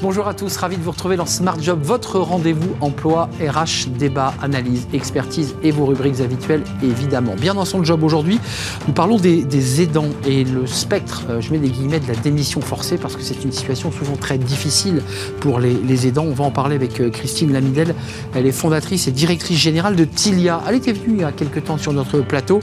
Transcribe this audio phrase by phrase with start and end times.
[0.00, 4.32] Bonjour à tous, ravi de vous retrouver dans Smart Job, votre rendez-vous emploi, RH, débat,
[4.40, 7.34] analyse, expertise et vos rubriques habituelles évidemment.
[7.34, 8.38] Bien dans son job aujourd'hui,
[8.86, 12.60] nous parlons des, aidants et le spectre, euh, je mets des guillemets, de la démission
[12.60, 15.02] forcée parce que c'est une situation souvent très difficile
[15.40, 16.26] pour les, aidants.
[16.28, 17.96] On va en parler avec euh, Christine Lamidel,
[18.36, 20.62] elle est fondatrice et directrice générale de Tilia.
[20.68, 22.60] Elle était venue il y a quelques temps sur notre plateau.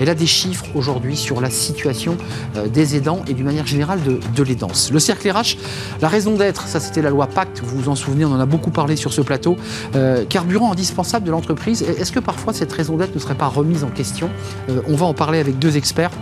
[0.00, 2.16] Elle a des chiffres aujourd'hui sur la situation
[2.56, 4.90] euh, des aidants et d'une manière générale de, de l'aidance.
[4.90, 5.58] Le cercle RH,
[6.00, 8.46] la raison d'être, ça c'était la loi Pacte, vous vous en souvenez, on en a
[8.46, 9.56] beaucoup parlé sur ce plateau.
[9.94, 13.84] Euh, carburant indispensable de l'entreprise, est-ce que parfois cette raison d'être ne serait pas remise
[13.84, 14.30] en question
[14.70, 16.12] euh, On va en parler avec deux experts.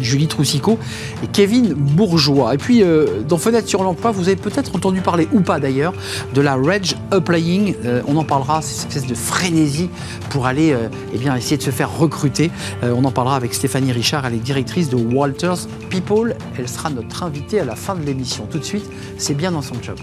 [0.00, 0.78] Julie Troussicot
[1.22, 2.54] et Kevin Bourgeois.
[2.54, 5.94] Et puis, euh, dans Fenêtre sur l'emploi, vous avez peut-être entendu parler, ou pas d'ailleurs,
[6.34, 7.74] de la Reg Applying.
[8.06, 9.88] on en parlera, c'est cette espèce de frénésie
[10.30, 10.76] pour aller
[11.12, 12.50] eh bien, essayer de se faire recruter.
[12.82, 16.34] on en parlera avec Stéphanie Richard, elle est directrice de Walters People.
[16.58, 18.46] Elle sera notre invitée à la fin de l'émission.
[18.50, 18.88] Tout de suite,
[19.18, 19.96] c'est bien dans son job.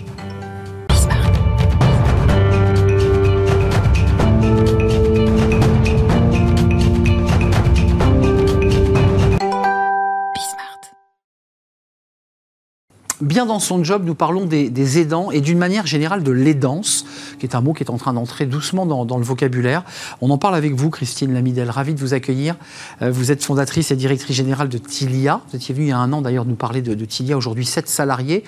[13.23, 17.05] Bien dans son job, nous parlons des, aidants et d'une manière générale de l'aidance,
[17.39, 19.83] qui est un mot qui est en train d'entrer doucement dans, le vocabulaire.
[20.21, 21.69] On en parle avec vous, Christine Lamidel.
[21.69, 22.55] Ravi de vous accueillir.
[23.01, 25.41] Euh, vous êtes fondatrice et directrice générale de Tilia.
[25.49, 27.37] Vous étiez venue il y a un an d'ailleurs nous parler de, Tilia.
[27.37, 28.43] Aujourd'hui, sept salariés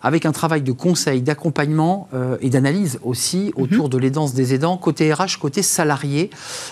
[0.00, 3.62] avec un travail de conseil, d'accompagnement euh, et d'analyse aussi mhm.
[3.62, 6.30] autour de l'aidance des aidants, côté RH, côté salarié.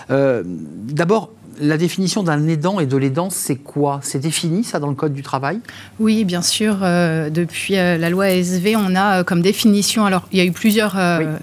[0.09, 3.99] Euh, d'abord, la définition d'un aidant et de l'aidance, c'est quoi?
[4.03, 5.59] C'est défini, ça, dans le Code du travail?
[5.99, 6.79] Oui, bien sûr.
[6.81, 10.45] Euh, depuis euh, la loi ASV, on a euh, comme définition, alors il y a
[10.45, 10.97] eu plusieurs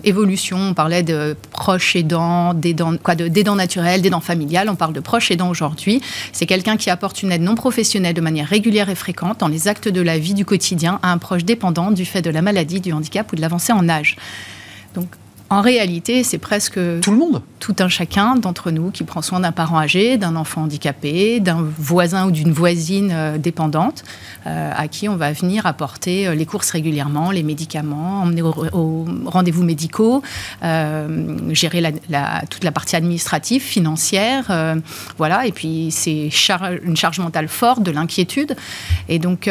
[0.05, 0.59] évolutions.
[0.59, 4.69] On parlait de proche aidant, d'aidant, quoi, d'aidant naturel, d'aidant familial.
[4.69, 6.01] On parle de proche aidant aujourd'hui.
[6.33, 9.69] C'est quelqu'un qui apporte une aide non professionnelle de manière régulière et fréquente dans les
[9.69, 12.81] actes de la vie du quotidien à un proche dépendant du fait de la maladie,
[12.81, 14.17] du handicap ou de l'avancée en âge.
[14.95, 15.09] Donc,
[15.55, 19.39] en réalité, c'est presque tout le monde, tout un chacun d'entre nous qui prend soin
[19.39, 24.03] d'un parent âgé, d'un enfant handicapé, d'un voisin ou d'une voisine euh, dépendante,
[24.49, 29.07] euh, à qui on va venir apporter euh, les courses régulièrement, les médicaments, emmener aux
[29.27, 30.23] rendez-vous médicaux,
[30.61, 34.77] gérer la, toute la partie administrative, financière,
[35.19, 35.47] voilà.
[35.47, 36.31] Et puis c'est
[36.85, 38.57] une charge mentale forte, de l'inquiétude.
[39.09, 39.49] Et donc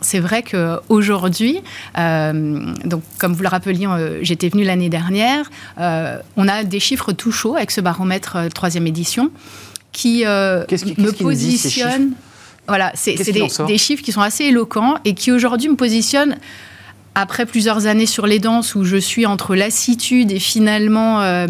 [0.00, 1.60] c'est vrai qu'aujourd'hui,
[1.94, 3.86] donc comme vous le rappeliez,
[4.22, 5.41] j'étais venue l'année dernière
[5.78, 9.30] euh, on a des chiffres tout chauds avec ce baromètre euh, troisième édition
[9.92, 12.12] qui, euh, me positionnent.
[12.68, 16.36] Voilà, c'est des, chiffres qui sont assez éloquents et qui aujourd'hui me positionnent
[17.14, 21.46] après plusieurs années sur les danses où je suis entre lassitude et finalement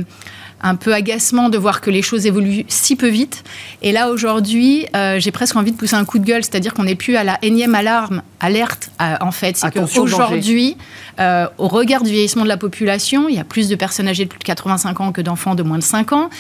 [0.62, 3.44] un peu agacement de voir que les choses évoluent si peu vite.
[3.82, 6.84] Et là, aujourd'hui, euh, j'ai presque envie de pousser un coup de gueule, c'est-à-dire qu'on
[6.84, 9.56] n'est plus à la énième alarme, alerte, euh, en fait.
[9.56, 10.76] C'est qu'aujourd'hui,
[11.20, 14.24] euh, au regard du vieillissement de la population, il y a plus de personnes âgées
[14.24, 16.30] de plus de 85 ans que d'enfants de moins de 5 ans.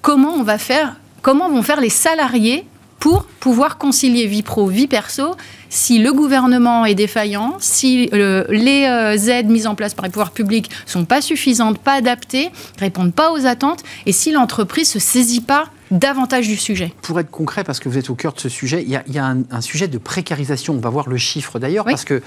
[0.00, 2.64] comment on va faire Comment vont faire les salariés
[3.02, 5.34] pour pouvoir concilier vie pro, vie perso,
[5.70, 10.12] si le gouvernement est défaillant, si euh, les euh, aides mises en place par les
[10.12, 15.00] pouvoirs publics sont pas suffisantes, pas adaptées, répondent pas aux attentes, et si l'entreprise se
[15.00, 16.94] saisit pas davantage du sujet.
[17.02, 19.26] Pour être concret, parce que vous êtes au cœur de ce sujet, il y a,
[19.26, 20.74] un, sujet de précarisation.
[20.74, 22.22] On va voir le chiffre d'ailleurs, parce que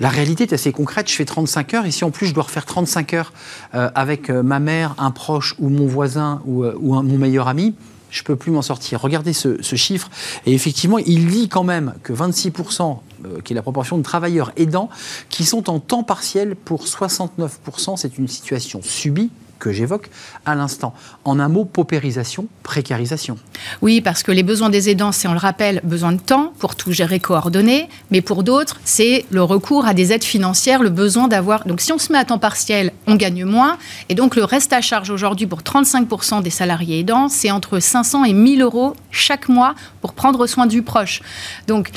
[0.00, 1.10] la réalité est assez concrète.
[1.10, 3.34] Je fais 35 heures, et si en plus je dois refaire 35 heures
[3.74, 7.74] euh, avec ma mère, un proche ou mon voisin ou, mon meilleur ami,
[8.14, 9.00] je ne peux plus m'en sortir.
[9.00, 10.08] Regardez ce, chiffre.
[10.46, 14.52] Et effectivement, il dit quand même que 26%, euh, qui est la proportion de travailleurs
[14.56, 14.88] aidants,
[15.30, 17.96] qui sont en temps partiel pour 69%.
[17.96, 19.30] C'est une situation subie
[19.64, 20.10] que j'évoque
[20.44, 20.92] à l'instant.
[21.24, 23.38] En un mot, paupérisation, précarisation.
[23.80, 26.76] Oui, parce que les besoins des aidants, c'est, on le rappelle, besoin de temps pour
[26.76, 31.28] tout gérer coordonné, mais pour d'autres, c'est le recours à des aides financières, le besoin
[31.28, 31.66] d'avoir...
[31.66, 33.78] Donc si on se met à temps partiel, on gagne moins,
[34.10, 38.24] et donc le reste à charge aujourd'hui pour 35% des salariés aidants, c'est entre 500
[38.24, 41.22] et 1000 euros chaque mois pour prendre soin du proche.
[41.68, 41.90] Donc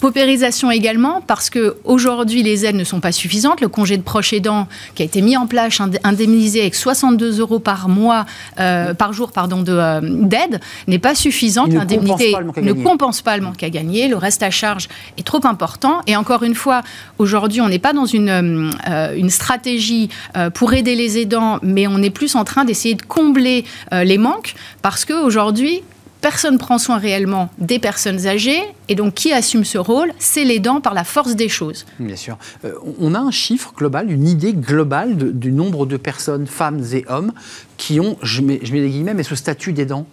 [0.00, 3.60] Paupérisation également, parce qu'aujourd'hui, les aides ne sont pas suffisantes.
[3.60, 7.60] Le congé de proche aidant, qui a été mis en place, indemnisé avec 62 euros
[7.60, 8.26] par mois,
[8.58, 11.72] euh, par jour, pardon, euh, d'aide, n'est pas suffisante.
[11.72, 14.08] L'indemnité ne compense pas le manque à gagner.
[14.08, 16.00] Le reste à charge est trop important.
[16.06, 16.82] Et encore une fois,
[17.18, 20.08] aujourd'hui, on n'est pas dans une, euh, une stratégie
[20.54, 24.54] pour aider les aidants, mais on est plus en train d'essayer de combler les manques,
[24.82, 25.82] parce qu'aujourd'hui,
[26.24, 28.62] personne prend soin réellement des personnes âgées.
[28.88, 31.84] Et donc, qui assume ce rôle C'est l'aidant par la force des choses.
[31.98, 32.38] Bien sûr.
[32.64, 37.04] Euh, on a un chiffre global, une idée globale du nombre de personnes, femmes et
[37.08, 37.32] hommes,
[37.76, 40.06] qui ont, je mets, je mets des guillemets, mais ce statut d'aidant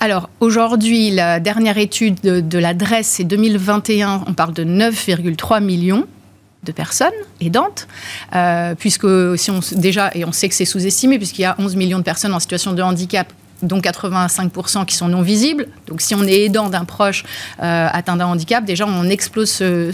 [0.00, 6.08] Alors, aujourd'hui, la dernière étude de, de l'adresse, c'est 2021, on parle de 9,3 millions
[6.64, 7.86] de personnes aidantes,
[8.34, 9.06] euh, puisque
[9.36, 12.04] si on, déjà, et on sait que c'est sous-estimé, puisqu'il y a 11 millions de
[12.04, 15.66] personnes en situation de handicap dont 85% qui sont non visibles.
[15.86, 17.24] Donc si on est aidant d'un proche
[17.62, 19.90] euh, atteint d'un handicap, déjà on explose ce,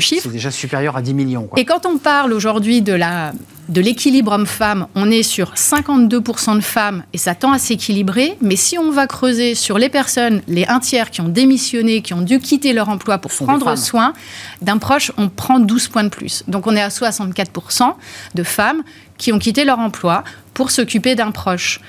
[0.00, 0.22] chiffre.
[0.24, 1.48] C'est déjà supérieur à 10 millions.
[1.56, 3.32] Et quand on parle aujourd'hui de la
[3.68, 8.36] de l'équilibre homme-femme, on est sur 52% de femmes et ça tend à s'équilibrer.
[8.40, 12.12] Mais si on va creuser sur les personnes, les un tiers qui ont démissionné, qui
[12.12, 14.12] ont dû quitter leur emploi pour prendre soin
[14.60, 16.42] d'un proche, on prend 12 points de plus.
[16.48, 17.94] Donc on est à 64%
[18.34, 18.82] de femmes
[19.16, 21.80] qui ont quitté leur emploi pour s'occuper d'un proche.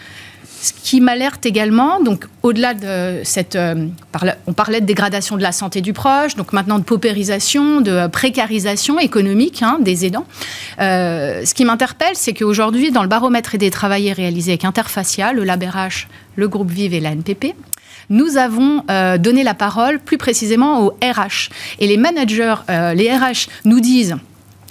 [0.63, 3.87] Ce qui m'alerte également, donc au-delà de cette, euh,
[4.47, 8.97] on parlait de dégradation de la santé du proche, donc maintenant de paupérisation, de précarisation
[8.97, 10.25] économique hein, des aidants.
[10.79, 15.43] Euh, ce qui m'interpelle, c'est qu'aujourd'hui, dans le baromètre des travailleurs réalisé avec Interfacia, le
[15.43, 16.07] LabRH,
[16.37, 17.55] le groupe Vive et la NPP,
[18.09, 21.49] nous avons euh, donné la parole plus précisément aux RH.
[21.79, 24.15] Et les managers, les RH nous disent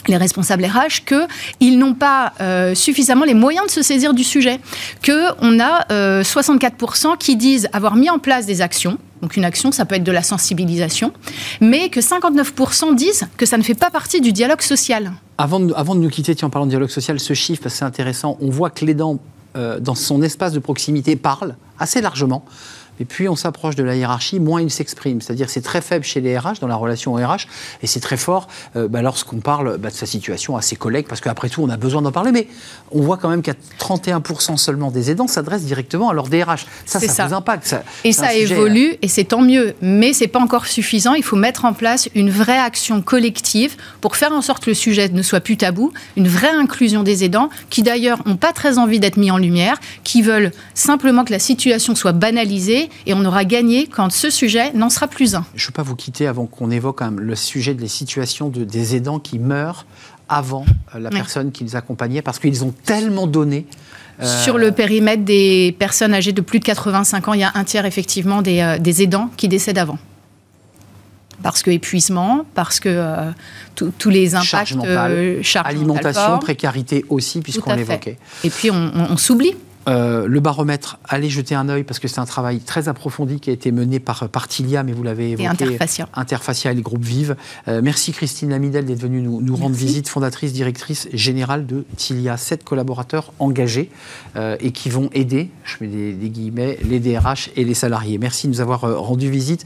[0.09, 4.61] les responsables RH qu'ils n'ont pas euh, suffisamment les moyens de se saisir du sujet,
[5.05, 9.71] qu'on a 64% euh, qui disent avoir mis en place des actions, donc une action,
[9.71, 11.13] ça peut être de la sensibilisation,
[11.61, 15.13] mais que 59% disent que ça ne fait pas partie du dialogue social.
[15.39, 18.71] Avant de, nous quitter, en parlant de dialogue social, ce chiffre, c'est intéressant, on voit
[18.71, 19.21] que l'aidant,
[19.57, 22.45] euh, dans son espace de proximité, parle assez largement.
[23.03, 25.21] Et puis on s'approche de la hiérarchie, moins il s'exprime.
[25.21, 27.49] C'est-à-dire c'est très faible chez les RH, dans la relation au RH,
[27.83, 28.47] et c'est très fort
[28.77, 31.69] euh, bah, lorsqu'on parle bah, de sa situation à ses collègues, parce qu'après tout, on
[31.69, 32.31] a besoin d'en parler.
[32.31, 32.47] Mais
[32.93, 36.65] on voit quand même qu'à 31% seulement des aidants s'adressent directement à leur DRH.
[36.87, 37.75] Ça, ça, ça, vous impacte.
[38.05, 39.75] et ça évolue, et c'est tant mieux.
[39.83, 41.15] Mais c'est pas encore suffisant.
[41.15, 44.75] Il faut mettre en place une vraie action collective pour faire en sorte que le
[44.75, 48.79] sujet ne soit plus tabou, une vraie inclusion des aidants, qui d'ailleurs n'ont pas très
[48.79, 53.25] envie d'être mis en lumière, qui veulent simplement que la situation soit banalisée et on
[53.25, 55.45] aura gagné quand ce sujet n'en sera plus un.
[55.55, 58.49] Je ne veux pas vous quitter avant qu'on évoque quand même le sujet des situations
[58.49, 59.87] de, des aidants qui meurent
[60.29, 63.67] avant euh, la personne qui les accompagnait parce qu'ils ont tellement donné.
[64.21, 67.53] Euh, Sur le périmètre des personnes âgées de plus de 85 ans, il y a
[67.55, 69.99] un tiers effectivement des, euh, aidants qui décèdent avant
[71.43, 73.33] parce que épuisement, parce que
[73.75, 74.77] tous les impacts,
[75.43, 78.17] charge alimentation, précarité aussi, puisqu'on l'évoquait.
[78.45, 79.57] Et puis on s'oublie.
[79.89, 83.51] Euh, le baromètre, allez jeter un œil parce que c'est un travail très approfondi qui
[83.51, 85.45] a été mené par, par Tilia, mais vous l'avez évoqué.
[85.45, 86.09] Et Interfacia.
[86.15, 87.37] Interfacia et le groupe Vive.
[87.69, 92.37] Euh, merci Christine Lamidel d'être venue nous, rendre visite, fondatrice, directrice générale de Tilia.
[92.37, 93.91] Sept collaborateurs engagés
[94.37, 98.19] euh, et qui vont aider, je mets des, guillemets, les DRH et les salariés.
[98.19, 99.65] Merci de nous avoir rendu visite.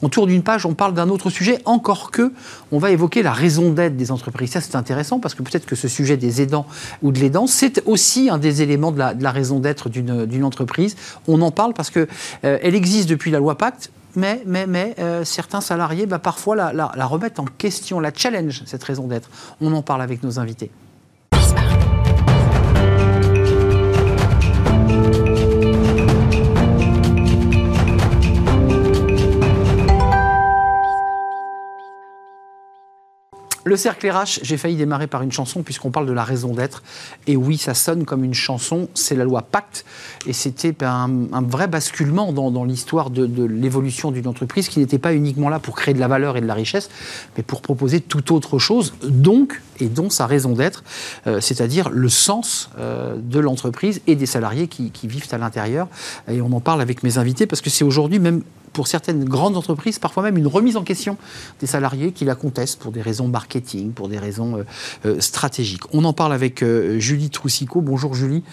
[0.00, 2.32] On tourne d'une page, on parle d'un autre sujet, encore que
[2.70, 4.50] on va évoquer la raison d'être des entreprises.
[4.50, 6.66] Ça, c'est intéressant parce que peut-être que ce sujet des aidants
[7.02, 10.96] ou de l'aidant, c'est aussi un des éléments de la, raison d'être d'une entreprise.
[11.26, 12.08] On en parle parce qu'elle
[12.44, 16.72] euh, existe depuis la loi Pacte, mais, mais, mais euh, certains salariés, bah, parfois, la,
[16.72, 19.30] la remettent en question, la challenge, cette raison d'être.
[19.60, 20.70] On en parle avec nos invités.
[33.68, 36.82] Le cercle RH, j'ai failli démarrer par une chanson puisqu'on parle de la raison d'être.
[37.26, 39.84] Et oui, ça sonne comme une chanson, c'est la loi Pacte.
[40.26, 45.50] Et c'était un, vrai basculement dans, l'histoire de, l'évolution d'une entreprise qui n'était pas uniquement
[45.50, 46.88] là pour créer de la valeur et de la richesse,
[47.36, 50.84] mais pour proposer toute autre chose, donc, et dont sa raison d'être,
[51.26, 55.88] euh, c'est-à-dire le sens euh, de l'entreprise et des salariés qui, qui vivent à l'intérieur.
[56.30, 58.42] Et on en parle avec mes invités parce que c'est aujourd'hui même
[58.74, 61.16] pour certaines grandes entreprises, parfois même une remise en question
[61.60, 64.62] des salariés qui la contestent pour des raisons marketing, pour des raisons
[65.04, 65.82] euh, stratégiques.
[65.92, 66.64] On en parle avec
[66.98, 67.80] Julie Troussicot.
[67.80, 68.44] Bonjour Julie.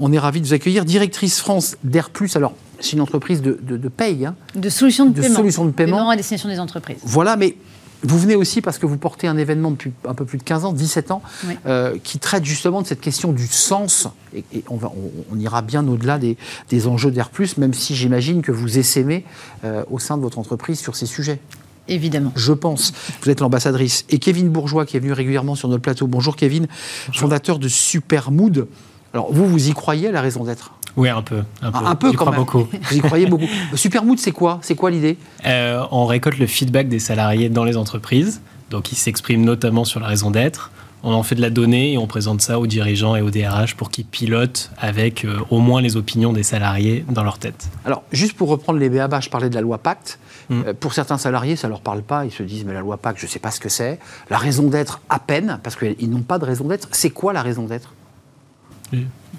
[0.00, 0.84] On est ravi de vous accueillir.
[0.84, 2.36] Directrice France d'Air Plus.
[2.36, 4.26] Alors, c'est une entreprise de, de, paye.
[4.26, 4.34] Hein.
[4.54, 5.36] de solutions de, de paiement.
[5.36, 6.10] Solutions de paiement.
[6.10, 6.98] à destination des entreprises.
[7.04, 7.56] Voilà, mais
[8.04, 10.64] vous venez aussi parce que vous portez un événement depuis un peu plus de 15
[10.66, 11.22] ans, 17 ans,
[11.66, 14.08] euh, qui traite justement de cette question du sens.
[14.34, 14.92] Et, on, va,
[15.32, 19.24] on, ira bien au-delà des, enjeux d'Air+, même si j'imagine que vous essaimez
[19.64, 21.40] euh, au sein de votre entreprise sur ces sujets.
[21.88, 22.32] Évidemment.
[22.36, 22.92] Je pense.
[23.22, 24.04] Vous êtes l'ambassadrice.
[24.10, 26.06] Et Kevin Bourgeois, qui est venu régulièrement sur notre plateau.
[26.06, 26.66] Bonjour Kevin,
[27.12, 28.68] fondateur de Supermood.
[29.12, 30.72] Alors vous, vous y croyez à la raison d'être?
[30.96, 31.42] Oui, un peu.
[31.62, 32.36] Un peu, un peu quand même.
[32.36, 32.68] beaucoup.
[32.90, 33.48] Vous y croyez beaucoup.
[33.74, 34.58] Supermood, c'est quoi?
[34.62, 35.18] C'est quoi l'idée?
[35.46, 38.40] Euh, On récolte le feedback des salariés dans les entreprises.
[38.70, 40.70] Donc, ils s'expriment notamment sur la raison d'être.
[41.06, 43.74] On en fait de la donnée et on présente ça aux dirigeants et aux DRH
[43.74, 47.68] pour qu'ils pilotent avec euh, au moins les opinions des salariés dans leur tête.
[47.84, 50.18] Alors, juste pour reprendre les BABA, je parlais de la loi Pacte.
[50.48, 50.62] Mm.
[50.66, 52.24] Euh, pour certains salariés, ça ne leur parle pas.
[52.24, 53.98] Ils se disent, mais la loi Pacte, je ne sais pas ce que c'est.
[54.30, 56.88] La raison d'être, à peine, parce qu'ils n'ont pas de raison d'être.
[56.92, 57.92] C'est quoi la raison d'être?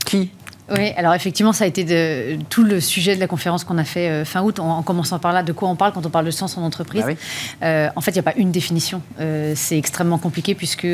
[0.05, 0.31] Qui?
[0.72, 3.84] Oui, alors effectivement, ça a été de, tout le sujet de la conférence qu'on a
[3.84, 6.25] fait euh, fin août, en, commençant par là, de quoi on parle quand on parle
[6.25, 7.03] de sens en entreprise.
[7.07, 9.03] Ah euh, en fait, il n'y a pas une définition.
[9.19, 10.88] Euh, c'est extrêmement compliqué puisque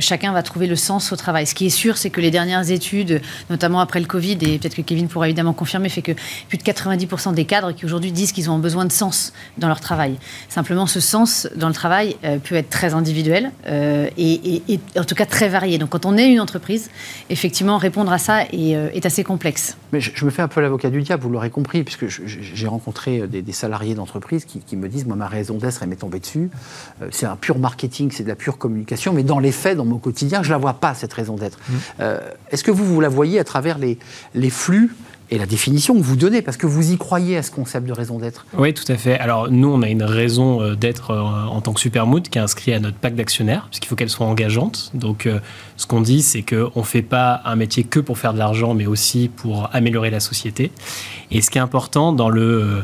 [0.00, 1.46] chacun va trouver le sens au travail.
[1.46, 4.74] Ce qui est sûr, c'est que les dernières études, notamment après le Covid, et peut-être
[4.74, 6.12] que Kevin pourra évidemment confirmer, fait que
[6.48, 9.80] plus de 90% des cadres qui aujourd'hui disent qu'ils ont besoin de sens dans leur
[9.80, 10.16] travail.
[10.48, 15.26] Simplement, ce sens dans le travail peut être très individuel et, et, en tout cas
[15.26, 15.78] très varié.
[15.78, 16.90] Donc quand on est une entreprise,
[17.30, 19.76] effectivement, répondre à ça est assez complexe.
[19.92, 23.26] Mais je, me fais un peu l'avocat du diable, vous l'aurez compris, puisque j'ai rencontré
[23.26, 26.50] des, salariés d'entreprise qui, me disent, moi, ma raison d'être, elle m'est tombée dessus.
[27.02, 29.84] Euh, c'est un pur marketing, c'est de la pure communication, mais dans les faits, dans
[29.84, 31.58] mon quotidien, je ne la vois pas, cette raison d'être.
[31.58, 31.72] Mmh.
[32.00, 32.20] Euh,
[32.50, 33.98] est-ce que vous, vous la voyez à travers les,
[34.34, 34.94] les flux
[35.30, 37.92] et la définition que vous donnez, parce que vous y croyez à ce concept de
[37.92, 38.46] raison d'être.
[38.56, 39.18] Oui, tout à fait.
[39.18, 42.42] Alors nous, on a une raison euh, d'être euh, en tant que Supermood qui est
[42.42, 44.90] inscrite à notre pacte d'actionnaires, puisqu'il faut qu'elle soit engageante.
[44.94, 45.40] Donc euh,
[45.76, 48.74] ce qu'on dit, c'est qu'on ne fait pas un métier que pour faire de l'argent,
[48.74, 50.70] mais aussi pour améliorer la société.
[51.30, 52.82] Et ce qui est important dans le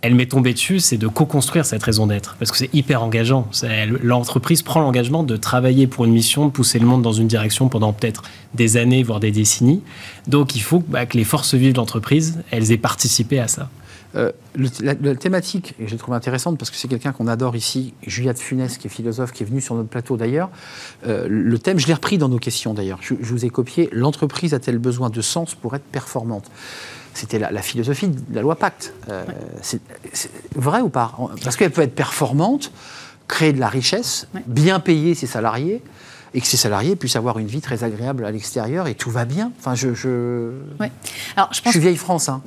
[0.00, 3.48] elle m'est tombée dessus, c'est de co-construire cette raison d'être, parce que c'est hyper engageant.
[4.02, 7.68] L'entreprise prend l'engagement de travailler pour une mission, de pousser le monde dans une direction
[7.68, 8.22] pendant peut-être
[8.54, 9.82] des années, voire des décennies.
[10.28, 13.70] Donc il faut bah, que les forces vives de l'entreprise, elles aient participé à ça.
[14.14, 14.32] Euh,
[14.80, 18.38] la, thématique, et je la trouve intéressante parce que c'est quelqu'un qu'on adore ici, Juliette
[18.38, 20.48] Funès, qui est philosophe, qui est venu sur notre plateau d'ailleurs.
[21.06, 23.00] Euh, le thème, je l'ai repris dans nos questions d'ailleurs.
[23.02, 26.50] Je vous ai copié L'entreprise a-t-elle besoin de sens pour être performante?
[27.18, 28.94] C'était la, philosophie de la loi Pacte.
[29.08, 29.24] Euh,
[29.62, 29.80] c'est
[30.54, 32.70] vrai ou pas Parce qu'elle peut être performante,
[33.26, 35.82] créer de la richesse, bien payer ses salariés,
[36.34, 39.24] et que ces salariés puissent avoir une vie très agréable à l'extérieur et tout va
[39.24, 39.50] bien.
[39.58, 40.52] Enfin, je, je...
[41.36, 42.28] Alors, je, pense je suis vieille France.
[42.28, 42.42] Hein.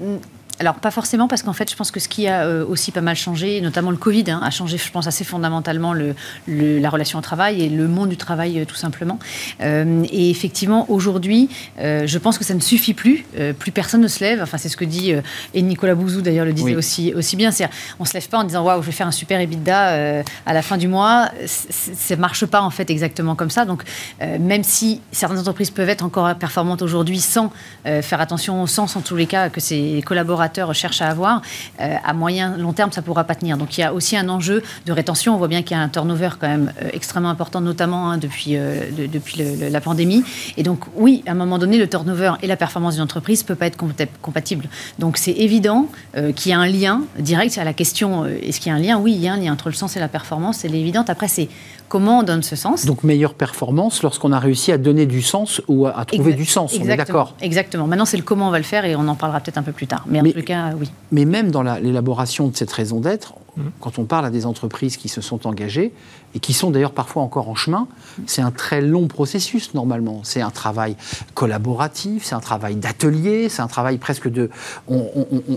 [0.62, 3.02] Alors pas forcément parce qu'en fait je pense que ce qui a euh, aussi pas
[3.02, 6.14] mal changé, notamment le Covid, hein, a changé je pense assez fondamentalement le,
[6.46, 9.18] la relation au travail et le monde du travail euh, tout simplement.
[9.62, 11.50] Euh, et effectivement aujourd'hui
[11.80, 13.26] je pense que ça ne suffit plus,
[13.58, 15.14] plus personne ne se lève, enfin c'est ce que dit
[15.56, 17.68] et Nicolas Bouzou d'ailleurs le disait aussi, aussi bien, c'est
[18.00, 20.62] on se lève pas en disant waouh je vais faire un super EBITDA à la
[20.62, 23.66] fin du mois, ça marche pas en fait exactement comme ça.
[23.66, 23.84] Donc
[24.20, 27.52] même si certaines entreprises peuvent être encore performantes aujourd'hui sans
[27.84, 31.42] faire attention au sens en tous les cas que ces collaborateurs cherchent à avoir,
[31.80, 33.58] euh, à moyen, long terme, ça ne pourra pas tenir.
[33.58, 35.34] Donc il y a aussi un enjeu de rétention.
[35.34, 38.18] On voit bien qu'il y a un turnover quand même euh, extrêmement important, notamment hein,
[38.18, 40.24] depuis, euh, depuis la pandémie.
[40.58, 43.48] Et donc oui, à un moment donné, le turnover et la performance d'une entreprise ne
[43.48, 43.78] peuvent pas être
[44.22, 44.66] compatibles.
[45.00, 45.88] Donc c'est évident
[46.36, 48.98] qu'il y a un lien direct à la question est-ce qu'il y a un lien?
[48.98, 51.04] Oui, il y a un lien entre le sens et la performance, c'est évident.
[51.08, 51.50] Après, c'est
[51.92, 52.86] comment on donne ce sens.
[52.86, 56.78] Donc meilleure performance lorsqu'on a réussi à donner du sens ou à, trouver du sens,
[56.80, 57.86] on est d'accord Exactement.
[57.86, 59.74] Maintenant, c'est le comment on va le faire et on en parlera peut-être un peu
[59.74, 60.06] plus tard.
[60.08, 60.90] Mais, en tout cas, oui.
[61.12, 63.34] Mais même dans l'élaboration de cette raison d'être,
[63.80, 65.94] quand on parle à des entreprises qui se sont engagées,
[66.36, 67.88] et qui sont d'ailleurs parfois encore en chemin,
[68.26, 70.22] c'est un très long processus normalement.
[70.24, 70.96] C'est un travail
[71.34, 74.50] collaboratif, c'est un travail d'atelier, c'est un travail presque de...
[74.88, 75.02] On,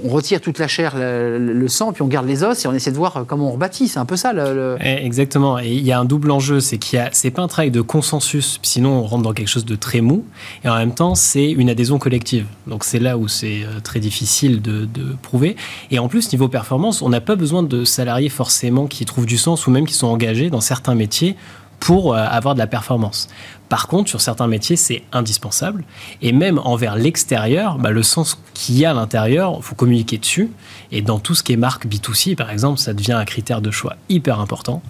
[0.08, 2.96] retire toute la chair, le, sang, puis on garde les os et on essaie de
[2.96, 3.88] voir comment on rebâtit.
[3.88, 4.32] C'est un peu ça.
[4.80, 5.58] Eh, Exactement.
[5.58, 7.10] Et il y a un double enjeu, c'est qu'il y a...
[7.12, 10.24] C'est pas un travail de consensus, sinon on rentre dans quelque chose de très mou.
[10.64, 12.46] Et en même temps, c'est une adhésion collective.
[12.66, 14.88] Donc c'est là où c'est euh, très difficile de
[15.22, 15.56] prouver.
[15.90, 19.38] Et en plus, niveau performance, on n'a pas besoin de salariés forcément qui trouvent du
[19.38, 21.36] sens ou même qui sont engagés dans certains métiers
[21.80, 23.28] pour euh, avoir de la performance.
[23.68, 25.84] Par contre, sur certains métiers, c'est indispensable.
[26.22, 30.16] Et même envers l'extérieur, bah, le sens qu'il y a à l'intérieur, il faut communiquer
[30.16, 30.50] dessus.
[30.92, 33.70] Et dans tout ce qui est marque B2C, par exemple, ça devient un critère de
[33.70, 34.82] choix hyper important.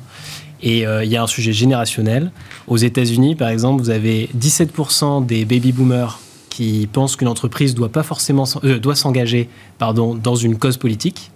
[0.63, 2.31] Et euh, il y a un sujet générationnel.
[2.69, 7.91] Aux États-Unis, par exemple, vous avez 17% des baby boomers qui pensent qu'une entreprise doit
[7.97, 9.49] euh, s'engager
[9.81, 11.33] dans une cause politique.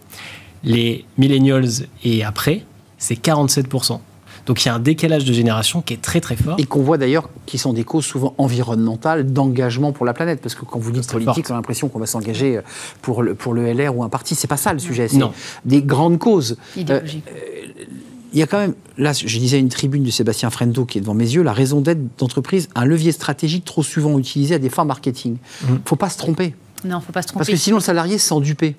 [0.65, 2.65] Les millennials et après,
[2.99, 4.00] c'est 47%.
[4.49, 6.57] Donc il y a un décalage de génération qui est très très fort.
[6.59, 10.41] Et qu'on voit d'ailleurs qui sont des causes souvent environnementales, d'engagement pour la planète.
[10.41, 12.61] Parce que quand vous dites politique, on a l'impression qu'on va s'engager
[13.03, 14.35] pour le, pour le LR ou un parti.
[14.35, 15.07] C'est pas ça le sujet.
[15.09, 15.21] C'est
[15.67, 16.57] des grandes causes.
[16.79, 17.00] Euh,
[18.33, 21.00] il y a quand même, là, je disais une tribune de Sébastien Frendo qui est
[21.00, 24.69] devant mes yeux, la raison d'être d'entreprise, un levier stratégique trop souvent utilisé à des
[24.69, 25.37] fins marketing.
[25.62, 25.75] Il mmh.
[25.75, 26.55] ne faut pas se tromper.
[26.85, 27.41] Non, faut pas se tromper.
[27.41, 28.77] Parce que sinon, le salarié se sent dupé.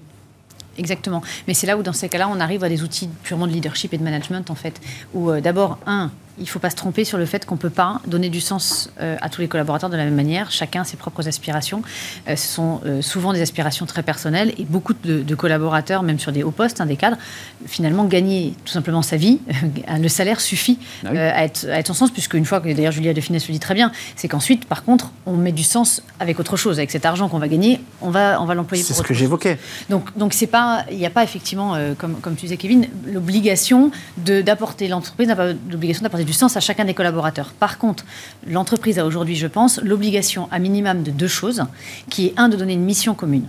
[0.80, 1.22] Exactement.
[1.48, 3.94] Mais c'est là où, dans ces cas-là, on arrive à des outils purement de leadership
[3.94, 4.80] et de management, en fait,
[5.14, 7.60] où euh, d'abord, un, il ne faut pas se tromper sur le fait qu'on ne
[7.60, 10.52] peut pas donner du sens euh, à tous les collaborateurs de la même manière.
[10.52, 11.82] Chacun a ses propres aspirations.
[12.28, 16.32] Euh, ce sont euh, souvent des aspirations très personnelles et beaucoup de, collaborateurs, même sur
[16.32, 17.18] des hauts postes, hein, des cadres,
[17.66, 19.40] finalement gagner tout simplement sa vie.
[20.00, 22.92] le salaire suffit ah à, être, à, être, en sens, puisque une fois que d'ailleurs
[22.92, 26.04] Julia de Finesse le dit très bien, c'est qu'ensuite, par contre, on met du sens
[26.20, 26.78] avec autre chose.
[26.80, 29.14] Avec cet argent qu'on va gagner, on va, on va l'employer pour C'est ce que
[29.14, 29.58] j'évoquais.
[29.90, 33.92] Donc, donc c'est pas, il n'y a pas effectivement, comme, comme tu disais Kevin, l'obligation
[34.18, 37.54] d'apporter, l'entreprise n'a pas l'obligation d'apporter du sens à chacun des collaborateurs.
[37.60, 38.06] Par contre,
[38.46, 41.64] l'entreprise a aujourd'hui, je pense, l'obligation à minimum de deux choses,
[42.12, 43.48] qui est un, de donner une mission commune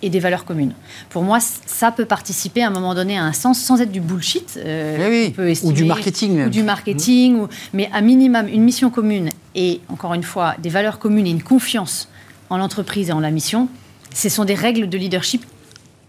[0.00, 0.74] et des valeurs communes.
[1.10, 4.00] Pour moi, ça peut participer à un moment donné à un sens sans être du
[4.00, 4.60] bullshit.
[4.64, 6.46] Euh, eh ou du marketing.
[6.46, 7.48] Ou du marketing.
[7.72, 11.42] mais à minimum, une mission commune et, encore une fois, des valeurs communes et une
[11.42, 12.08] confiance
[12.48, 13.68] en l'entreprise et en la mission,
[14.14, 15.44] ce sont des règles de leadership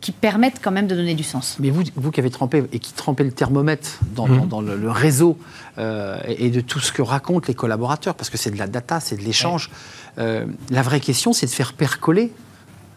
[0.01, 1.57] qui permettent quand même de donner du sens.
[1.59, 4.75] Mais vous, vous qui avez trempé et qui trempez le thermomètre dans, mmh.
[4.75, 5.37] le, réseau
[5.77, 8.99] euh, et de tout ce que racontent les collaborateurs, parce que c'est de la data,
[8.99, 9.69] c'est de l'échange,
[10.17, 12.31] euh, la vraie question, c'est de faire percoler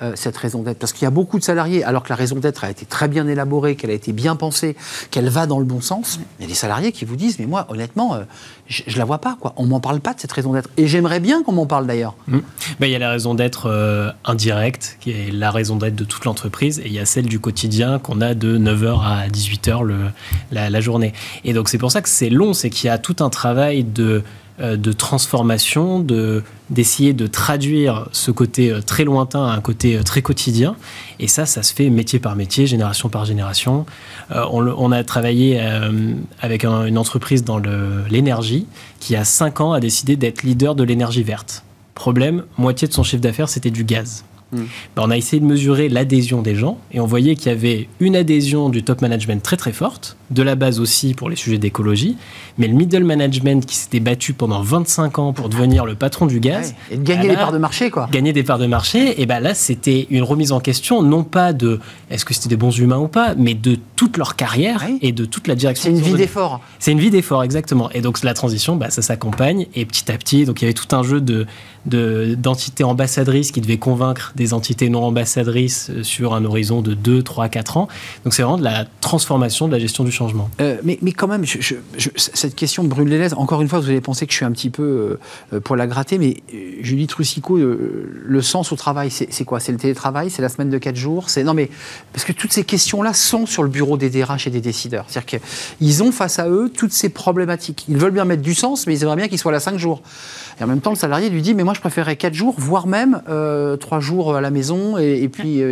[0.02, 2.37] euh, cette raison d'être Parce qu'il y a beaucoup de salariés, alors que la raison
[2.37, 4.76] d'être a été très bien élaborée, qu'elle a été bien pensée,
[5.11, 7.47] qu'elle va dans le bon sens, il y a des salariés qui vous disent, mais
[7.47, 8.25] moi, honnêtement, euh,
[8.66, 9.37] je ne la vois pas.
[9.40, 9.52] Quoi.
[9.56, 10.71] On ne m'en parle pas de cette raison d'être.
[10.76, 12.14] Et j'aimerais bien qu'on m'en parle d'ailleurs.
[12.26, 12.38] Mmh.
[12.80, 16.04] Ben, il y a la raison d'être euh, indirecte, qui est la raison d'être de
[16.04, 19.82] toute l'entreprise, et il y a celle du quotidien qu'on a de 9h à 18h
[19.82, 19.97] le,
[20.50, 21.12] la, la journée.
[21.44, 23.85] Et donc c'est pour ça que c'est long, c'est qu'il y a tout un travail
[23.85, 24.23] de
[24.62, 30.02] de transformation, de, d'essayer de traduire ce côté euh, très lointain à un côté euh,
[30.02, 30.76] très quotidien.
[31.19, 33.87] Et ça, ça se fait métier par métier, génération par génération.
[34.31, 35.61] on, a travaillé
[36.40, 37.61] avec une entreprise dans
[38.11, 38.66] l'énergie
[38.99, 41.64] qui, a 5 ans, a décidé d'être leader de l'énergie verte.
[41.95, 44.25] Problème, moitié de son chiffre d'affaires, c'était du gaz.
[44.52, 47.88] Ben, on a essayé de mesurer l'adhésion des gens et on voyait qu'il y avait
[48.00, 51.59] une adhésion du top management très très forte, de la base aussi pour les sujets
[51.59, 52.16] d'écologie,
[52.59, 56.40] mais le middle management qui s'était battu pendant 25 ans pour devenir le patron du
[56.40, 56.75] gaz.
[56.90, 58.09] et de gagner des parts de marché, quoi.
[58.11, 61.52] Gagner des parts de marché, et ben là, c'était une remise en question, non pas
[61.52, 61.80] de
[62.11, 65.25] est-ce que c'était des bons humains ou pas, mais de toute leur carrière et de
[65.25, 65.90] toute la direction.
[65.90, 66.61] C'est une vie d'effort.
[66.78, 67.90] C'est une vie d'effort, exactement.
[67.92, 70.75] Et donc, la transition, bah, ça s'accompagne, et petit à petit, donc il y avait
[70.75, 71.47] tout un jeu de
[71.87, 77.49] d'entités ambassadrices qui devaient convaincre des entités non ambassadrices sur un horizon de 2, 3,
[77.49, 77.89] 4 ans.
[78.25, 80.49] Donc c'est vraiment de la transformation de la gestion du changement.
[80.61, 81.45] Euh, mais, mais, quand même,
[82.17, 83.39] cette question brûle les lèvres.
[83.39, 85.19] Encore une fois, vous allez penser que je suis un petit peu
[85.53, 89.61] euh, pour la gratter, mais euh, Julie Trussico, euh, le sens au travail, c'est quoi?
[89.61, 90.31] C'est le télétravail?
[90.31, 91.27] C'est la semaine de 4 jours?
[91.45, 91.71] Non, mais
[92.12, 95.07] parce que toutes ces questions-là sont sur le bureau des DRH et des décideurs.
[95.09, 97.85] C'est-à-dire qu'ils ont face à eux toutes ces problématiques.
[97.89, 100.02] Ils veulent bien mettre du sens, mais ils aimeraient bien qu'ils soient là 5 jours.
[100.61, 102.87] Et en même temps, le salarié lui dit, mais moi, je préférerais 4 jours, voire
[102.87, 105.63] même 3 jours à la maison, et, et puis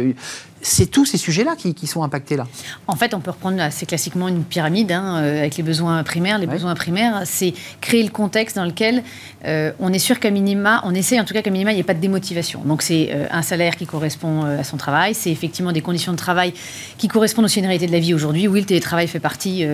[0.62, 2.46] c'est tous ces sujets-là qui, sont impactés là.
[2.86, 6.38] En fait, on peut reprendre assez classiquement une pyramide hein, euh, avec les besoins primaires.
[6.38, 9.02] Les besoins primaires, c'est créer le contexte dans lequel
[9.46, 11.80] euh, on est sûr qu'à minima, on essaie en tout cas qu'à minima, il n'y
[11.80, 12.60] ait pas de démotivation.
[12.64, 16.18] Donc c'est euh, un salaire qui correspond à son travail, c'est effectivement des conditions de
[16.18, 16.52] travail
[16.98, 18.46] qui correspondent aussi à une réalité de la vie aujourd'hui.
[18.46, 19.64] Oui, le télétravail fait partie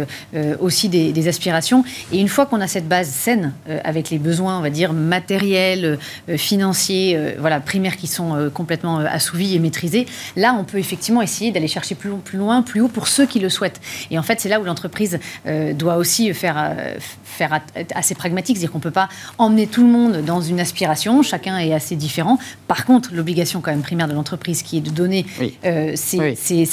[0.60, 1.84] aussi des, aspirations.
[2.12, 3.52] Et une fois qu'on a cette base saine
[3.84, 5.98] avec les besoins, on va dire matériels,
[6.36, 11.68] financiers, voilà, primaires qui sont complètement assouvis et maîtrisés, là on peut effectivement essayer d'aller
[11.68, 13.80] chercher plus, plus, loin, plus haut pour ceux qui le souhaitent.
[14.10, 17.60] Et en fait, c'est là où l'entreprise euh, doit aussi faire, euh, faire
[17.94, 19.08] assez pragmatique, c'est-à-dire qu'on ne peut pas
[19.38, 22.38] emmener tout le monde dans une aspiration, chacun est assez différent.
[22.68, 25.26] Par contre, l'obligation quand même primaire de l'entreprise qui est de donner
[25.64, 26.18] euh, ses,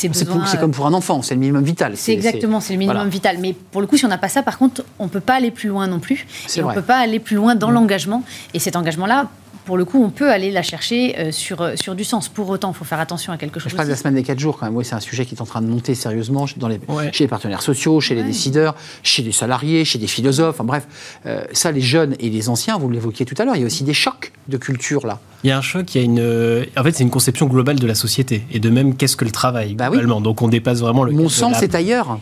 [0.09, 0.45] besoins...
[0.45, 1.93] C'est comme pour un enfant, c'est le minimum vital.
[1.95, 3.37] C'est exactement, c'est le minimum vital.
[3.39, 5.35] Mais pour le coup, si on n'a pas ça, par contre, on ne peut pas
[5.35, 6.25] aller plus loin non plus.
[6.55, 7.73] Et on ne peut pas aller plus loin dans mm.
[7.73, 8.23] l'engagement.
[8.53, 9.29] Et cet engagement-là,
[9.65, 12.29] pour le coup, on peut aller la chercher euh, sur, euh, sur du sens.
[12.29, 13.71] Pour autant, il faut faire attention à quelque chose.
[13.71, 14.75] Je parle de la semaine des 4 jours quand même.
[14.75, 16.79] Oui, c'est un sujet qui est en train de monter sérieusement dans les,
[17.11, 20.59] chez les partenaires sociaux, chez les décideurs, chez les salariés, chez des philosophes.
[20.59, 20.87] En bref,
[21.25, 23.67] euh, ça, les jeunes et les anciens, vous l'évoquiez tout à l'heure, il y a
[23.67, 25.19] aussi des chocs de culture là.
[25.43, 26.65] Il y a un choc, il y a une.
[26.77, 29.31] En fait, c'est une conception globale de la société et de même qu'est-ce que le
[29.31, 30.21] travail bah globalement.
[30.21, 31.11] Donc on dépasse vraiment le.
[31.11, 32.19] Mon sens est ailleurs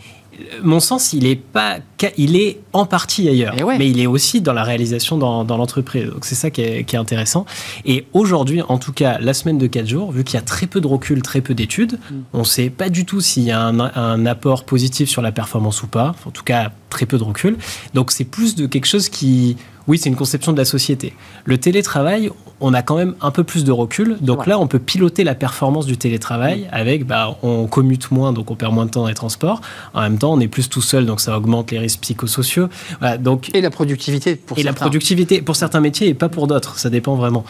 [0.62, 1.78] mon sens, il est pas,
[2.16, 6.06] il est en partie ailleurs, eh mais il est aussi dans la réalisation dans, l'entreprise.
[6.06, 7.46] Donc c'est ça qui est, intéressant.
[7.84, 10.66] Et aujourd'hui, en tout cas, la semaine de 4 jours, vu qu'il y a très
[10.66, 12.14] peu de recul, très peu d'études, mm.
[12.32, 15.32] on ne sait pas du tout s'il y a un, un, apport positif sur la
[15.32, 16.14] performance ou pas.
[16.26, 17.56] En tout cas, très peu de recul.
[17.94, 19.56] Donc c'est plus de quelque chose qui,
[19.88, 21.12] oui, c'est une conception de la société.
[21.44, 22.30] Le télétravail,
[22.62, 24.16] on a quand même un peu plus de recul.
[24.20, 28.50] Donc là, on peut piloter la performance du télétravail avec, bah, on commute moins, donc
[28.50, 29.60] on perd moins de temps dans les transports.
[29.92, 32.68] En même temps, on est plus tout seul, donc ça augmente les risques psychosociaux.
[33.18, 36.78] donc, et la productivité pour Et la productivité pour certains métiers et pas pour d'autres.
[36.78, 37.44] Ça dépend vraiment.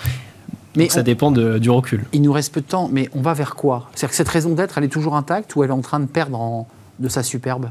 [0.74, 2.04] Mais ça dépend du recul.
[2.12, 3.90] Il nous reste peu de temps, mais on va vers quoi?
[3.94, 6.06] C'est-à-dire que cette raison d'être, elle est toujours intacte ou elle est en train de
[6.06, 6.66] perdre
[6.98, 7.70] de sa superbe?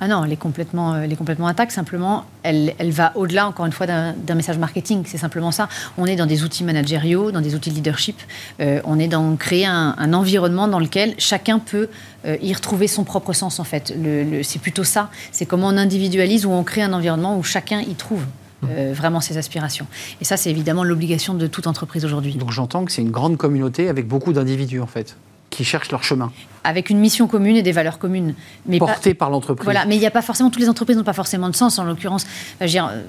[0.00, 1.72] Ah non, elle est complètement, elle est complètement intacte.
[1.72, 5.04] Simplement, elle, elle va au-delà, encore une fois, d'un message marketing.
[5.06, 5.68] C'est simplement ça.
[5.96, 8.20] On est dans des outils managériaux, dans des outils de leadership.
[8.60, 11.88] Euh, on est dans créer un, environnement dans lequel chacun peut
[12.26, 13.94] euh, y retrouver son propre sens, en fait.
[13.96, 15.10] Le, c'est plutôt ça.
[15.32, 18.24] C'est comment on individualise ou on crée un environnement où chacun y trouve.
[18.70, 19.86] Euh, vraiment ses aspirations.
[20.22, 22.34] Et ça, c'est évidemment l'obligation de toute entreprise aujourd'hui.
[22.36, 25.18] Donc j'entends que c'est une grande communauté avec beaucoup d'individus, en fait
[25.50, 26.32] qui cherchent leur chemin.
[26.66, 28.34] avec une mission commune et des valeurs communes.
[28.66, 29.64] Mais Portées par l'entreprise.
[29.64, 31.78] Voilà, mais il n'y a pas forcément, toutes les entreprises n'ont pas forcément de sens.
[31.78, 32.26] En l'occurrence,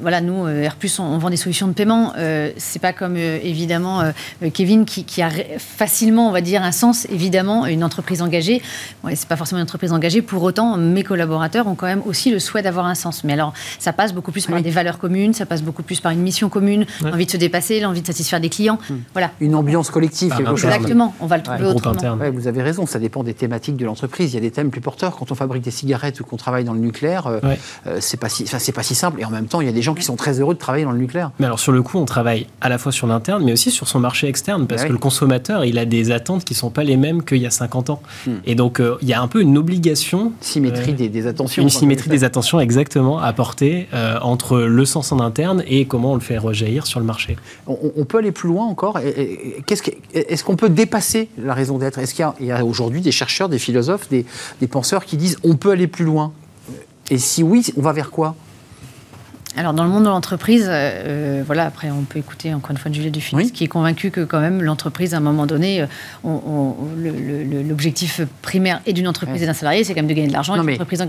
[0.02, 2.14] voilà, nous, Air on, on, vend des solutions de paiement.
[2.58, 4.04] c'est pas comme, évidemment,
[4.54, 8.62] Kevin qui, qui, a facilement, on va dire, un sens, évidemment, une entreprise engagée.
[9.04, 10.22] Bon, c'est pas forcément une entreprise engagée.
[10.22, 13.24] Pour autant, mes collaborateurs ont quand même aussi le souhait d'avoir un sens.
[13.24, 16.12] Mais alors, ça passe beaucoup plus par des valeurs communes, ça passe beaucoup plus par
[16.12, 18.80] une mission commune, l'envie de se dépasser, l'envie de satisfaire des clients.
[18.90, 18.96] Hmm.
[19.14, 19.32] Voilà.
[19.40, 20.66] Une ambiance collective, quelque chose.
[20.66, 22.25] Exactement, on va le trouver autrement.
[22.30, 24.34] Vous avez raison, ça dépend des thématiques de l'entreprise.
[24.34, 25.16] Il y a des thèmes plus porteurs.
[25.16, 27.40] Quand on fabrique des cigarettes ou qu'on travaille dans le nucléaire, euh,
[27.88, 29.22] euh, c'est pas, si, pas si simple.
[29.22, 30.86] Et en même temps, il y a des gens qui sont très heureux de travailler
[30.86, 31.32] dans le nucléaire.
[31.40, 33.88] Mais alors, sur le coup, on travaille à la fois sur l'interne, mais aussi sur
[33.88, 36.84] son marché externe, parce que le consommateur, il a des attentes qui ne sont pas
[36.84, 38.02] les mêmes qu'il y a 50 ans.
[38.28, 38.36] Hmm.
[38.46, 40.32] Et donc, euh, il y a un peu une obligation.
[40.42, 41.62] Symétrie des, attentions.
[41.62, 43.88] Une symétrie des attentions, exactement, à apporter
[44.22, 47.38] entre le sens en interne et comment on le fait rejaillir sur le marché.
[47.68, 49.00] On, peut aller plus loin encore.
[49.00, 52.00] Est-ce qu'on peut dépasser la raison d'être?
[52.16, 54.26] Qu'il y a, aujourd'hui des chercheurs, des philosophes, des,
[54.68, 56.32] penseurs qui disent on peut aller plus loin
[57.10, 58.36] Et si oui, on va vers quoi?
[59.58, 62.92] Alors dans le monde de l'entreprise, euh, voilà, après on peut écouter encore une fois
[62.92, 66.72] Juliette Dufinis, qui est convaincu que quand même l'entreprise, à un moment donné, euh,
[67.66, 70.56] l'objectif primaire et d'une entreprise et d'un salarié, c'est quand même de gagner de l'argent.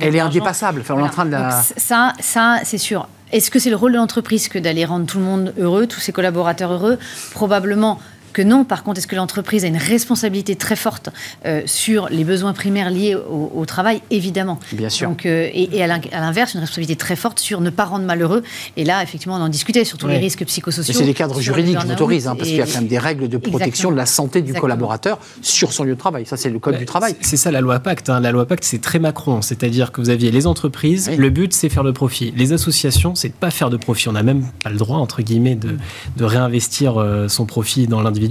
[0.00, 0.82] Elle est indépassable.
[0.82, 1.36] Enfin, en train de
[1.76, 3.08] ça, ça c'est sûr.
[3.32, 5.98] Est-ce que c'est le rôle de l'entreprise que d'aller rendre tout le monde heureux, tous
[5.98, 6.98] ses collaborateurs heureux?
[7.32, 7.98] Probablement
[8.36, 8.64] que non.
[8.64, 11.08] Par contre, est-ce que l'entreprise a une responsabilité très forte
[11.46, 14.02] euh, sur les besoins primaires liés au, travail?
[14.10, 14.58] Évidemment.
[14.72, 15.08] Bien sûr.
[15.08, 15.86] Donc, euh, et, à
[16.20, 18.42] l'inverse, une responsabilité très forte sur ne pas rendre malheureux.
[18.76, 20.92] Et là, effectivement, on en discutait sur tous les risques psychosociaux.
[20.92, 23.28] C'est des cadres juridiques qui autorisent, hein, parce qu'il y a quand même des règles
[23.28, 26.26] de protection de la santé du collaborateur sur son lieu de travail.
[26.26, 27.16] Ça, c'est le code du travail.
[27.22, 28.10] C'est ça la loi Pacte.
[28.10, 28.20] Hein.
[28.20, 29.40] La loi Pacte, c'est très Macron.
[29.40, 32.34] C'est-à-dire que vous aviez les entreprises, le but, c'est faire le profit.
[32.36, 34.08] Les associations, c'est de pas faire de profit.
[34.10, 35.78] On n'a même pas le droit, entre guillemets, de,
[36.18, 38.25] de réinvestir euh, son profit dans l'individu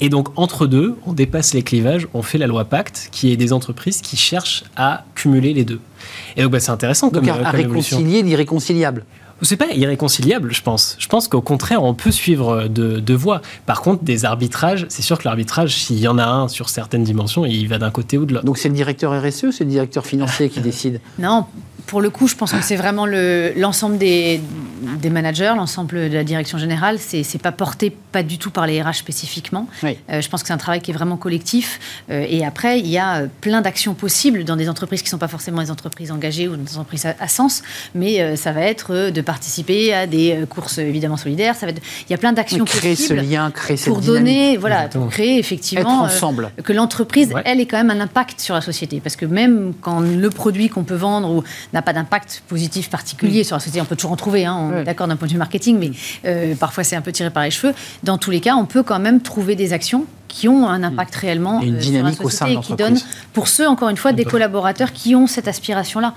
[0.00, 3.36] et donc, entre deux, on dépasse les clivages, on fait la loi Pacte, qui est
[3.36, 5.80] des entreprises qui cherchent à cumuler les deux.
[6.36, 9.04] Et donc, bah, c'est intéressant donc comme, à, à réconcilier l'irréconciliable.
[9.42, 10.96] C'est pas irréconciliable, je pense.
[10.98, 13.42] Je pense qu'au contraire, on peut suivre deux de voies.
[13.66, 17.04] Par contre, des arbitrages, c'est sûr que l'arbitrage, s'il y en a un sur certaines
[17.04, 18.46] dimensions, il va d'un côté ou de l'autre.
[18.46, 21.00] Donc c'est le directeur RSE ou c'est le directeur financier qui décide?
[21.18, 21.44] Non,
[21.86, 24.40] pour le coup, je pense que c'est vraiment l'ensemble des,
[25.00, 26.98] des, managers, l'ensemble de la direction générale.
[26.98, 29.68] C'est n'est pas porté pas du tout par les RH spécifiquement.
[29.84, 31.78] Euh, je pense que c'est un travail qui est vraiment collectif.
[32.10, 35.10] Euh, et après, il y a euh, plein d'actions possibles dans des entreprises qui ne
[35.10, 37.62] sont pas forcément des entreprises engagées ou des entreprises à, sens,
[37.94, 41.54] mais ça va être de participer à des courses évidemment solidaires.
[41.54, 42.80] Ça va il y a plein d'actions possibles.
[42.80, 46.50] Créer ce lien, créer cette pour donner, voilà, pour créer effectivement ensemble.
[46.64, 49.00] que l'entreprise, elle, ait quand même un impact sur la société.
[49.00, 51.44] Parce que même quand le produit qu'on peut vendre ou
[51.76, 53.44] n'a pas d'impact positif particulier mm.
[53.44, 53.80] sur la société.
[53.80, 55.90] On peut toujours en trouver, hein, on est d'accord d'un point de vue marketing, mais
[56.24, 57.74] euh, parfois c'est un peu tiré par les cheveux.
[58.02, 61.14] Dans tous les cas, on peut quand même trouver des actions qui ont un impact
[61.14, 61.20] mm.
[61.20, 62.98] réellement une dynamique euh, sur la société et qui donnent,
[63.32, 66.14] pour ceux, encore une fois, des collaborateurs qui ont cette aspiration-là.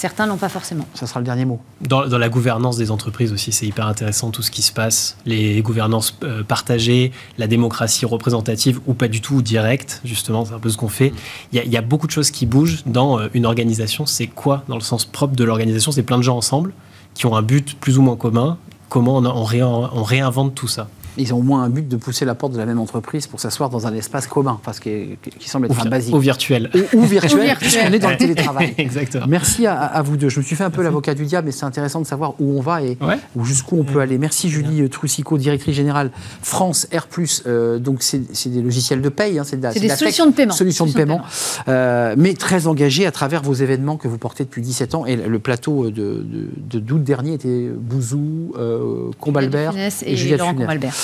[0.00, 0.86] Certains l'ont pas forcément.
[0.94, 1.60] Ça sera le dernier mot.
[1.82, 5.18] Dans, la gouvernance des entreprises aussi, c'est hyper intéressant tout ce qui se passe.
[5.26, 10.58] Les gouvernances euh, partagées, la démocratie représentative ou pas du tout, directe, justement, c'est un
[10.58, 11.12] peu ce qu'on fait.
[11.52, 14.06] Il y, a beaucoup de choses qui bougent dans euh, une organisation.
[14.06, 15.92] C'est quoi, dans le sens propre de l'organisation?
[15.92, 16.72] C'est plein de gens ensemble
[17.12, 18.56] qui ont un but plus ou moins commun.
[18.88, 20.88] Comment on réinvente tout ça?
[21.16, 23.40] Ils ont au moins un but de pousser la porte de la même entreprise pour
[23.40, 25.18] s'asseoir dans un espace commun, enfin, ce qui,
[25.48, 26.14] semble être un basique.
[26.14, 26.70] Ou virtuel.
[26.94, 28.74] Ou, virtuel, puisqu'on est dans le télétravail.
[28.78, 29.26] Exactement.
[29.28, 30.28] Merci à, vous deux.
[30.28, 32.58] Je me suis fait un peu l'avocat du diable, mais c'est intéressant de savoir où
[32.58, 32.96] on va et
[33.42, 34.18] jusqu'où on peut aller.
[34.18, 36.10] Merci Julie Troussico, directrice générale
[36.42, 37.06] France R+.
[37.46, 40.52] Euh, donc c'est des logiciels de paye, hein, c'est des solutions de paiement.
[40.52, 41.20] Solutions de paiement,
[41.68, 45.06] euh, mais très engagée à travers vos événements que vous portez depuis 17 ans.
[45.06, 46.24] Et le plateau de,
[46.56, 50.94] d'août dernier était Bouzou, euh, Combalbert et, et Juliette Combalbert.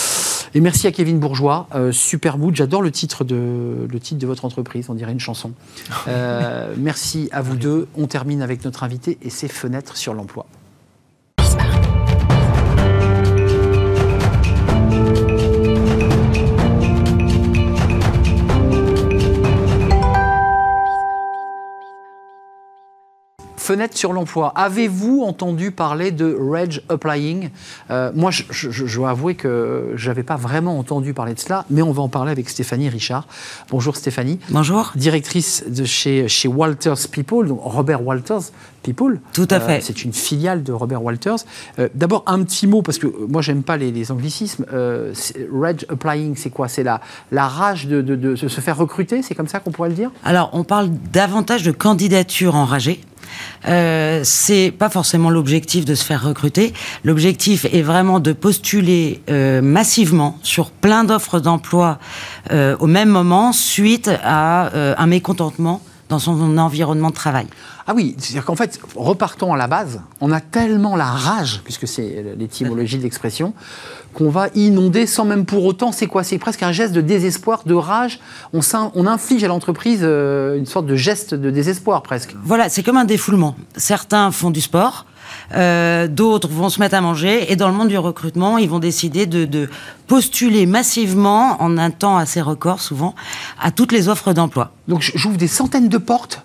[0.54, 2.56] Et merci à Kevin Bourgeois, euh, super mood.
[2.56, 5.52] J'adore le titre de le titre de votre entreprise, on dirait une chanson.
[6.08, 7.88] Euh, merci à vous deux.
[7.96, 10.46] On termine avec notre invité et ses fenêtres sur l'emploi.
[23.66, 24.52] Fenêtre sur l'emploi.
[24.54, 27.50] Avez-vous entendu parler de Reg Applying?
[27.90, 31.82] Euh, Moi, je, dois avouer que je n'avais pas vraiment entendu parler de cela, mais
[31.82, 33.26] on va en parler avec Stéphanie Richard.
[33.70, 34.38] Bonjour Stéphanie.
[34.50, 34.92] Bonjour.
[34.94, 38.52] Directrice de chez, chez Walters People, donc Robert Walters
[38.84, 39.18] People.
[39.32, 39.78] Tout à fait.
[39.78, 41.38] Euh, c'est une filiale de Robert Walters.
[41.80, 44.64] Euh, d'abord, un petit mot, parce que moi, j'aime pas les, anglicismes.
[44.70, 46.68] Reg Applying, c'est quoi?
[46.68, 47.00] C'est la,
[47.32, 50.12] la rage de, de se faire recruter C'est comme ça qu'on pourrait le dire?
[50.22, 53.00] Alors, on parle davantage de candidature enragée.
[53.68, 56.72] Euh, c'est pas forcément l'objectif de se faire recruter.
[57.04, 61.98] L'objectif est vraiment de postuler euh, massivement sur plein d'offres d'emploi
[62.52, 67.46] euh, au même moment suite à un mécontentement dans son environnement de travail.
[67.86, 71.86] Ah oui, c'est-à-dire qu'en fait, repartons à la base, on a tellement la rage, puisque
[71.86, 73.54] c'est l'étymologie de l'expression,
[74.12, 76.24] qu'on va inonder sans même pour autant, c'est quoi?
[76.24, 78.18] C'est presque un geste de désespoir, de rage.
[78.52, 78.60] On,
[78.94, 82.34] on inflige à l'entreprise euh, une sorte de geste de désespoir presque.
[82.42, 83.56] Voilà, c'est comme un défoulement.
[83.76, 85.06] Certains font du sport,
[85.54, 88.78] euh, d'autres vont se mettre à manger, et dans le monde du recrutement, ils vont
[88.78, 89.68] décider de, de
[90.06, 93.14] postuler massivement, en un temps assez record souvent,
[93.60, 94.72] à toutes les offres d'emploi.
[94.88, 96.42] Donc j'ouvre des centaines de portes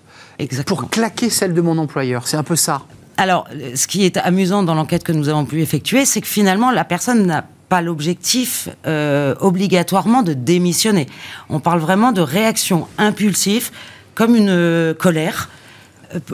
[0.66, 2.26] pour claquer celle de mon employeur.
[2.26, 2.82] C'est un peu ça.
[3.16, 6.70] Alors, ce qui est amusant dans l'enquête que nous avons pu effectuer, c'est que finalement,
[6.70, 11.06] la personne n'a pas l'objectif euh, obligatoirement de démissionner.
[11.48, 13.70] On parle vraiment de réaction impulsive,
[14.14, 15.48] comme une euh, colère,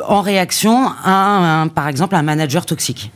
[0.06, 3.12] en réaction à, par exemple, un manager toxique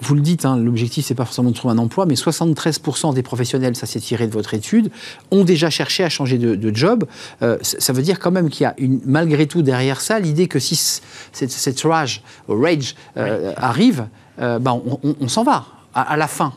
[0.00, 3.22] vous le dites, hein, l'objectif, c'est pas forcément de trouver un emploi, mais 73% des
[3.22, 4.90] professionnels, ça s'est tiré de votre étude,
[5.30, 7.04] ont déjà cherché à changer de, job.
[7.42, 10.48] Euh, ça veut dire quand même qu'il y a une, malgré tout derrière ça l'idée
[10.48, 10.76] que si
[11.32, 14.06] cette, rage, rage euh, arrive,
[14.40, 14.82] euh, ben
[15.20, 16.52] on, s'en va à la fin.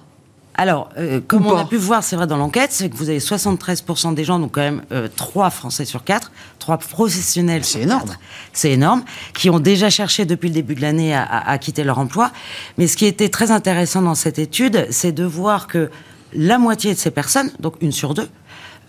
[0.59, 3.19] Alors, euh, comme on a pu voir, c'est vrai dans l'enquête, c'est que vous avez
[3.19, 7.63] 73% des gens, donc quand même euh, 3 Français sur 4, 3 professionnels.
[7.63, 8.09] C'est énorme.
[8.51, 12.31] C'est énorme, qui ont déjà cherché depuis le début de l'année à, quitter leur emploi.
[12.77, 15.89] Mais ce qui était très intéressant dans cette étude, c'est de voir que
[16.33, 18.27] la moitié de ces personnes, donc une sur deux,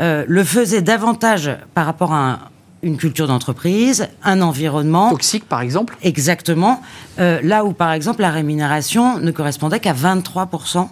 [0.00, 2.50] euh, le faisaient davantage par rapport à
[2.83, 5.11] une culture d'entreprise, un environnement.
[5.11, 6.83] Toxique, par exemple Exactement.
[7.20, 10.88] Euh, là où, par exemple, la rémunération ne correspondait qu'à 23%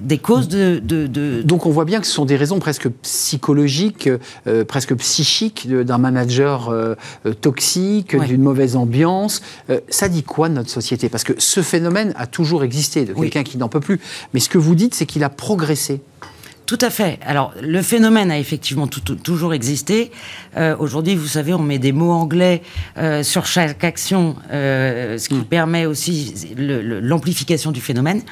[0.00, 4.08] des causes de, Donc on voit bien que ce sont des raisons presque psychologiques,
[4.46, 6.94] euh, presque psychiques d'un manager euh,
[7.26, 9.42] euh, toxique, d'une mauvaise ambiance.
[9.88, 11.08] ça dit quoi de notre société?
[11.08, 14.00] Parce que ce phénomène a toujours existé, de quelqu'un qui n'en peut plus.
[14.34, 16.00] Mais ce que vous dites, c'est qu'il a progressé.
[16.66, 17.20] Tout à fait.
[17.24, 20.10] Alors, le phénomène a effectivement toujours existé.
[20.56, 22.62] Euh, aujourd'hui, vous savez, on met des mots anglais
[22.98, 25.44] euh, sur chaque action, euh, ce qui hmm.
[25.44, 28.22] permet aussi l'amplification du phénomène.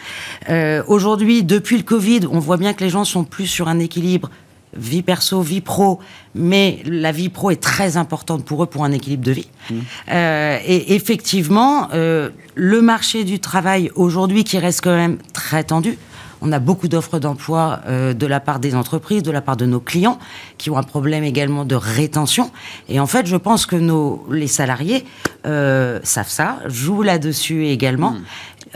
[0.89, 4.31] Aujourd'hui, depuis le Covid, on voit bien que les gens sont plus sur un équilibre
[4.77, 6.01] vie perso, vie pro,
[6.35, 9.49] mais la vie pro est très importante pour eux pour un équilibre de vie.
[9.71, 9.81] Hmm.
[10.09, 15.97] et effectivement, le marché du travail aujourd'hui qui reste quand même très tendu,
[16.45, 19.65] on a beaucoup d'offres d'emploi euh, de la part des entreprises, de la part de
[19.65, 20.19] nos clients,
[20.59, 22.51] qui ont un problème également de rétention.
[22.89, 25.05] Et en fait, je pense que nos, les salariés
[25.47, 28.13] euh, savent ça, jouent là-dessus également.
[28.13, 28.25] Hmm.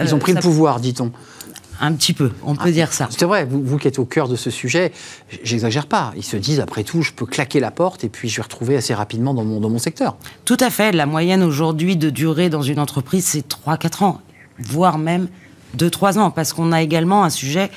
[0.00, 1.12] Ils ont pris le euh, pouvoir, dit-on.
[1.81, 3.09] Un petit peu, on peut ah, dire ça.
[3.11, 4.90] C'est vrai, vous, qui êtes au cœur de ce sujet,
[5.44, 6.12] j'exagère pas.
[6.16, 8.76] Ils se disent, après tout, je peux claquer la porte et puis je vais retrouver
[8.76, 10.16] assez rapidement dans mon, dans mon secteur.
[10.44, 10.90] Tout à fait.
[10.90, 14.20] La moyenne aujourd'hui de durée dans une entreprise, c'est 3-4 ans,
[14.59, 15.28] voire même
[15.74, 17.70] deux, trois ans, parce qu'on a également un sujet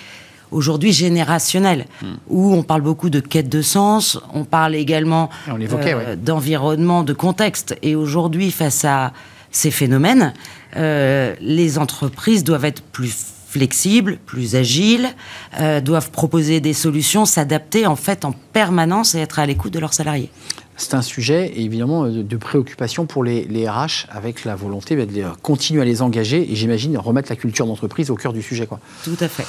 [0.51, 2.07] aujourd'hui générationnel, hmm.
[2.27, 7.75] où on parle beaucoup de quête de sens, on parle également euh, d'environnement, de contexte.
[7.81, 9.13] Et aujourd'hui, face à
[9.49, 10.33] ces phénomènes,
[10.77, 13.13] euh, les entreprises doivent être plus
[13.47, 15.09] flexibles, plus agiles,
[15.59, 19.79] euh, doivent proposer des solutions, s'adapter en fait en permanence et être à l'écoute de
[19.79, 20.31] leurs salariés
[20.81, 25.81] c'est un sujet évidemment de, préoccupation pour les, RH avec la volonté bah, de continuer
[25.81, 28.65] à les engager et j'imagine remettre la culture d'entreprise au cœur du sujet.
[28.65, 28.79] Quoi.
[29.03, 29.45] Tout à fait.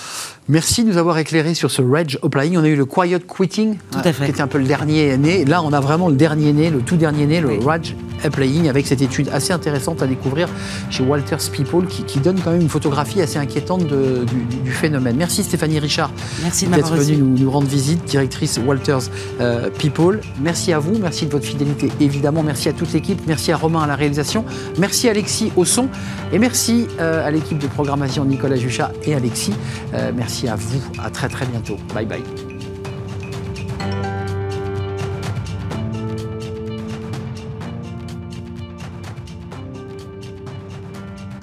[0.49, 2.59] Merci de nous avoir éclairé sur ce Reg Applying.
[2.59, 4.25] On a eu le Quiet Quitting, tout à fait.
[4.25, 5.45] qui était un peu le dernier né.
[5.45, 7.59] Là, on a vraiment le dernier né, le tout dernier né, le oui.
[7.65, 10.49] Reg Applying, avec cette étude assez intéressante à découvrir
[10.91, 15.17] chez Walters People qui, donne quand même une photographie assez inquiétante du, phénomène.
[15.17, 16.11] Merci Stéphanie Richard
[16.71, 20.21] d'être venue nous, rendre visite, directrice Walters euh, People.
[20.41, 22.43] Merci à vous, merci de votre fidélité, évidemment.
[22.43, 23.21] Merci à toute l'équipe.
[23.27, 24.45] Merci à Romain à la réalisation.
[24.79, 25.89] Merci Alexis au son.
[26.33, 29.55] Et merci euh, à l'équipe de programmation Nicolas Juchat et Alexis.
[29.95, 30.81] Euh, merci à vous.
[31.03, 31.77] À très très bientôt.
[31.95, 32.52] Bye bye.